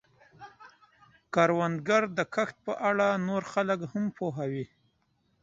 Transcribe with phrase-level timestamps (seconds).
[1.33, 4.65] کروندګر د کښت په اړه نور خلک هم پوهوي